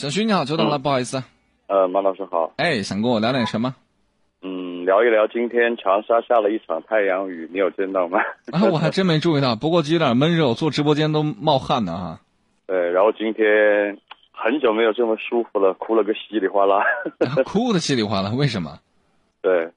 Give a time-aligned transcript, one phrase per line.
[0.00, 1.22] 小徐你好，久等了，不好意思。
[1.66, 2.50] 呃，马老师好。
[2.56, 3.74] 哎，想跟我聊点什么？
[4.40, 8.18] 嗯，聊一聊今天长沙下了一场太阳雨，你有见到吗？
[8.50, 12.18] 啊，我还真没注意到，不过有点闷热，我做直播间都冒汗呢哈。
[12.66, 13.98] 对，然后今天
[14.32, 16.82] 很久没有这么舒服了，哭了个稀里哗啦。
[17.44, 18.78] 哭的稀里哗啦，为什么？
[19.42, 19.68] 对，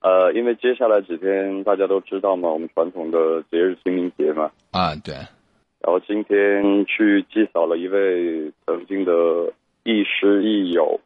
[0.00, 4.48] 呃，因为接下来几天大家都知道嘛，我们传统的节日清明节嘛。
[4.70, 5.12] 啊，对。
[5.12, 9.52] 然后今天去祭扫了一位曾经的
[9.84, 11.00] 亦师亦友，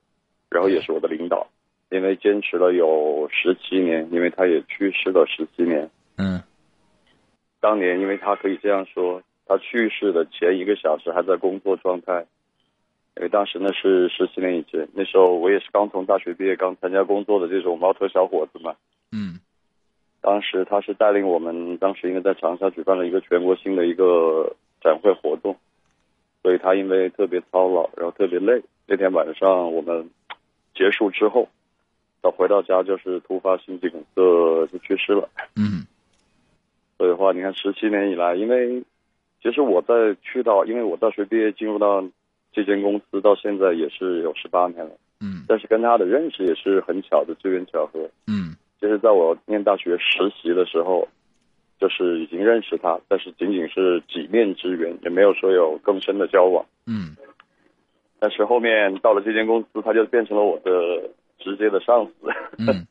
[0.50, 1.46] 然后也是我的领导，
[1.90, 5.90] 因为坚持了有十七年，因为他也去世了十七年。
[6.16, 6.42] 嗯。
[7.60, 12.26] 当年因为他可以这样说，他去世的前一个小时还在工作状态，
[13.16, 18.74] 因为当时呢是十七年以前，那时候我也是刚从大学毕业，刚参加工作的这种毛头小伙子嘛。
[19.10, 19.40] 嗯。
[20.20, 24.54] 当时他是带领我们，当时应该在长沙举办了一个全国性的一个。
[24.82, 25.56] 展会活动，
[26.46, 28.62] 所以他因为特别操劳，然后特别累。
[28.86, 30.08] 那天晚上我们
[30.76, 31.48] 结束之后，
[32.22, 34.22] 到回到家就是突发心肌梗塞
[34.68, 35.28] 就去世了。
[35.56, 35.84] 嗯，
[36.96, 38.80] 所以的话，你看十七年以来，因为
[39.42, 42.04] 其实我在去到，因为我大学毕业进入到
[42.52, 44.92] 这间公司到现在也是有十八年了。
[45.20, 48.08] 嗯，但是跟他的认识也是很巧的机缘巧合。
[48.28, 51.08] 嗯，就是在我念大学实习的时候。
[51.78, 56.64] 就是已经认识他，但是仅仅是几面之缘，也没有说有更深的交往。
[56.86, 57.14] 嗯，
[58.18, 62.30] 但是后面到了这间公司，他就变成了我的直接的上司。
[62.58, 62.86] 嗯，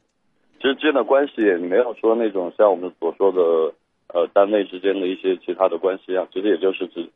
[0.61, 3.73] 其 实之间的关系也没有说那种像我们所说的
[4.13, 7.09] 呃单位之间的一些其他的关系啊，其实也就是指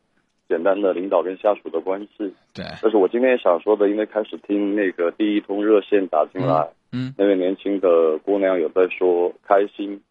[0.47, 2.33] 简单的领导跟下属的关系。
[2.53, 2.65] 对。
[2.81, 10.01] 但是我今天想说的，因为开始听那个第一通热线打进来，嗯，那位年轻的姑娘有在说开心。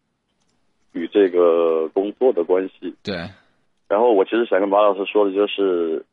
[0.99, 3.15] 与这个工作的关系，对。
[3.87, 6.05] 然后我其实想跟马老师说的就是，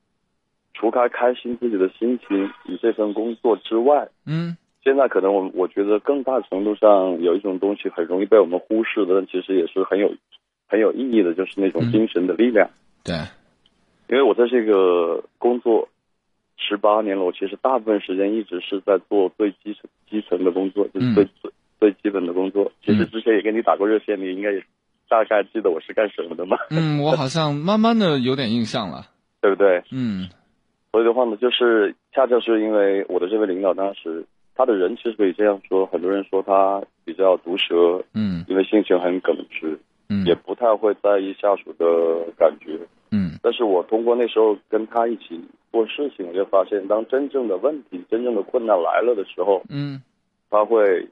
[0.73, 10.14] 除开开心自己的心情与这份工作之外，嗯，现在可能我我觉得更大程度上有一种东西很容易被我们忽视的，但其实也是很有
[10.67, 12.70] 很有意义的，就是那种精神的力量。
[13.05, 13.14] 对。
[14.08, 15.89] 因为我在这个工作
[16.57, 21.51] 十八年了，我其实大部分时间一直是在做最基层基层的工作，就是最最。
[22.96, 24.62] 最基本的工作，其实之前也跟你打过热线，你应该也
[25.08, 26.57] 大概记得我是干什么的吗？
[26.70, 29.07] 嗯，我好像慢慢的有点印象了，
[29.40, 29.83] 对不对？
[29.92, 30.29] 嗯，
[30.92, 34.24] 所以的话呢，就是恰恰是因为我的这位领导当时
[34.55, 41.85] 他的人其实可以这样说，很多人说他比较毒舌，嗯，因为性情很耿直，嗯，也不太会在意下属的
[42.36, 42.79] 感觉，
[43.11, 45.40] 嗯，但是我通过那时候跟他一起
[45.70, 50.02] 做事情，我就发现，当真正的问题、真正的困难来了的时候，嗯，
[50.51, 51.06] 他会。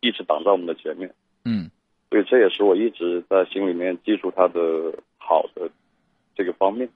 [0.00, 1.12] 一直挡在我们的前面，
[1.44, 1.70] 嗯，
[2.10, 4.60] 所以这也是我一直在心里面记住他的
[5.18, 5.68] 好的
[6.34, 6.88] 这个方面。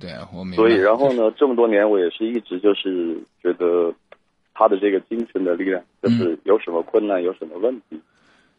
[0.00, 0.56] 对，我明白。
[0.56, 3.92] 所以，然后呢，这么多年我也是一直就是觉得
[4.54, 8.00] 他的这个精神的力量，就是有什么困难、有什么问题，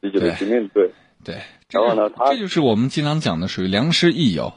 [0.01, 0.89] 积极的去面对。
[1.23, 1.35] 对，
[1.69, 4.53] 然后呢，他这就是我们经常讲的，属于良师益友。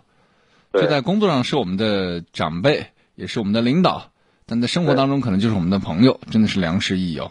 [0.73, 4.11] 就在工作上是我们的长辈，也是我们的领导，
[4.47, 7.31] 但在生活当中可能就是我们的朋友，真的是良师益友。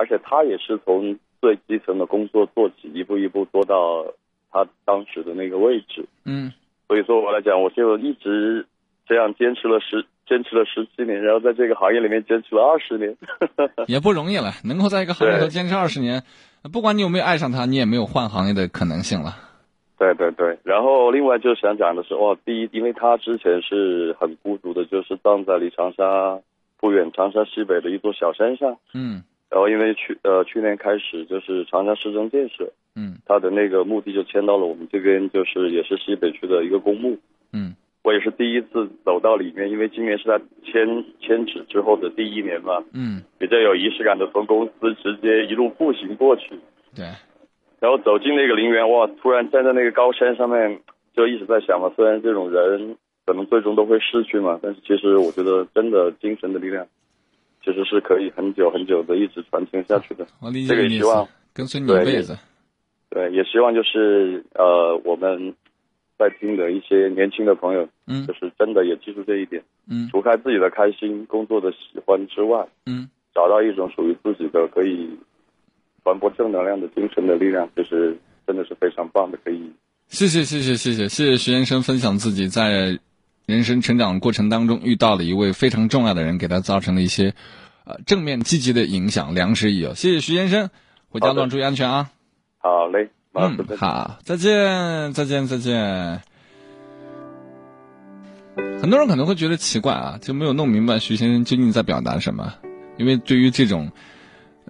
[0.00, 4.06] 对，而且他也是从最基层的工作做起，一步一步做到
[4.50, 6.04] 他当时的那个位置。
[6.24, 6.52] 嗯，
[6.88, 8.66] 所以说我来讲，我就一直
[9.06, 13.16] 这样坚持了十坚持了十七年，然后在这个行业里面坚持了二十年，
[13.88, 14.52] 也不容易了。
[14.64, 16.22] 能够在一个行业里头坚持二十年，
[16.72, 19.34] 不管你有没有爱上他，你也没有换行业的可能性了。
[19.98, 26.38] 对对对，然后另外就想讲的是，哇，第一，因为他之前是很孤独的，就是葬在离长沙
[26.78, 28.76] 不远，长沙西北的一座小山上。
[28.94, 29.22] 嗯。
[29.50, 37.18] 然后因为去呃去年开始就是长沙市政建设，嗯，他的那个墓地就迁到了我们这边，就是也是西北区的一个公墓，
[37.52, 37.74] 嗯，
[38.04, 46.54] 我也是第一次走到里面，因为今年是他迁迁址之后的第一年嘛，嗯，比较有仪式感的从公司直接一路步行过去，
[46.94, 47.04] 对，
[47.80, 50.80] 然后走进那个陵园，哇，突然站在那个高山上面，
[51.16, 52.96] 就一直在想嘛，虽然这种人
[53.26, 56.86] 可能最终都会逝去嘛，但是其实我觉得真的精神的力量。
[57.62, 62.38] 其实是可以很久很久的一直传承下去的，我理解这个也希望跟随你一辈子。
[63.10, 65.54] 对，也希望就是呃，我们
[66.16, 75.10] 在听的一些年轻的朋友，嗯，就是真的也记住这一点，嗯，除开自己的开心、工作的喜欢之外，嗯，找到一种属于自己的可以
[76.04, 78.16] 传播正能量的精神的力量，就是
[78.46, 79.36] 真的是非常棒的。
[79.44, 79.70] 可以，
[80.08, 82.98] 谢谢谢谢谢谢谢谢徐先生分享自己在。
[83.50, 87.34] 人生成长过程当中遇到了一位非常重要的人，给他造成了一些，
[87.84, 89.94] 呃，正面积极的影响，良师益友。
[89.94, 90.70] 谢谢徐先生，
[91.10, 92.10] 回家路上注意安全啊！
[92.58, 96.22] 好嘞，嗯，好，再见，再见，再见。
[98.80, 102.54] 很多人可能会觉得奇怪啊，就没有弄明白徐先生究竟在表达什么。
[102.96, 103.90] 因为对于这种，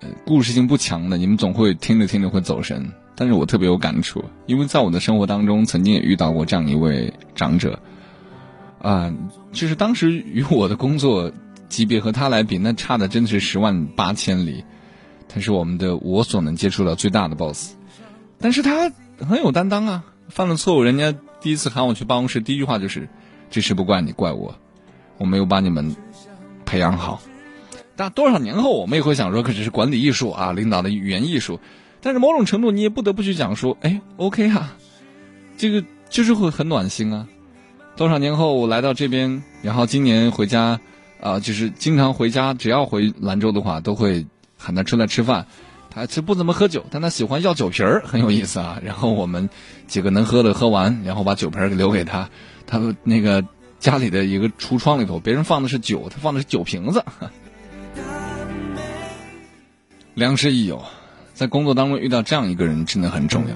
[0.01, 2.93] 呃，故事性不强的，你们总会听着听着会走神。
[3.17, 7.79] 但是我特别有感触，因为在我的生活当中，曾经也遇到过这样一位长者，
[8.81, 9.15] 啊，
[9.53, 11.31] 就是当时与我的工作
[11.69, 14.65] 级别和他来比，那差的真的是十万八千里。
[15.29, 17.75] 他是我们的我所能接触到最大的 boss，
[18.41, 23.09] 但是他很有担当啊，犯了错误，人家第一次喊我去办公室，第一句话就是
[23.49, 24.53] ：“这事不怪你，怪我，
[25.19, 25.95] 我没有把你们
[26.65, 27.23] 培养好。”
[27.95, 31.61] 但多少年后，我们也会想说，可这是管理艺术啊，领导的语言艺术。
[32.01, 34.75] 但是某种程度，你也不得不去讲说，哎，OK 啊，
[35.57, 37.29] 这个就是会很暖心啊。
[38.01, 40.81] 多少年后，我来到这边，然后今年回家，
[41.21, 44.25] 啊，就是经常回家，只要回兰州的话，都会
[44.57, 45.47] 喊他出来吃饭。
[45.91, 48.81] 他其实不怎么喝酒，但他喜欢要酒瓶儿，很有意思啊。
[48.83, 49.51] 然后我们
[49.87, 52.31] 几个能喝的喝完，然后把酒瓶儿留给他。
[52.67, 53.45] 他那个
[53.79, 57.05] 家里的一个橱窗里头，别人放的是酒，他放的是酒瓶子。
[60.15, 60.83] 良师益友，
[61.35, 63.55] 在工作当中遇到这样一个人真的很重要。